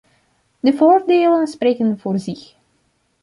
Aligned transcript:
De 0.63 0.73
voordelen 0.73 1.47
spreken 1.47 1.99
voor 1.99 2.19
zich. 2.19 2.55